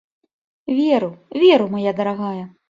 [0.79, 1.11] Веру,
[1.43, 2.43] веру, мая дарагая!